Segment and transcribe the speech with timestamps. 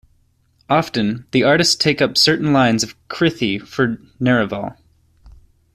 [0.67, 4.75] Often, the artists take up certain lines of a Krithi for "neraval".